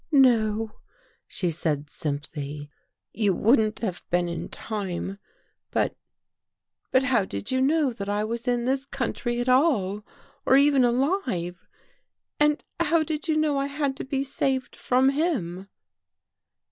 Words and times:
"No," 0.11 0.79
she 1.27 1.51
said 1.51 1.91
simply," 1.91 2.71
you 3.13 3.35
wouldn't 3.35 3.81
have 3.81 4.03
been 4.09 4.27
in 4.27 4.49
time. 4.49 5.19
But— 5.69 5.95
but 6.91 7.03
how 7.03 7.23
did 7.23 7.51
you 7.51 7.61
know 7.61 7.93
that 7.93 8.09
I 8.09 8.23
was 8.23 8.47
in 8.47 8.65
this 8.65 8.83
country 8.83 9.39
at 9.39 9.47
all, 9.47 10.03
or 10.43 10.57
even 10.57 10.83
alive? 10.83 11.67
And 12.39 12.63
how 12.79 13.03
did 13.03 13.27
you 13.27 13.37
know 13.37 13.59
I 13.59 13.67
had 13.67 13.95
to 13.97 14.03
be 14.03 14.23
saved 14.23 14.75
from 14.75 15.09
him?" 15.09 15.69